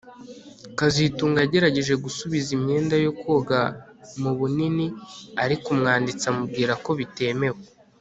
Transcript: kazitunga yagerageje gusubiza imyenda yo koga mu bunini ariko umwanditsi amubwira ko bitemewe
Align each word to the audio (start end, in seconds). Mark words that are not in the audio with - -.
kazitunga 0.77 1.37
yagerageje 1.43 1.93
gusubiza 2.03 2.49
imyenda 2.57 2.95
yo 3.05 3.11
koga 3.21 3.59
mu 4.21 4.31
bunini 4.37 4.85
ariko 5.43 5.65
umwanditsi 5.73 6.23
amubwira 6.31 6.73
ko 6.85 6.89
bitemewe 7.01 7.59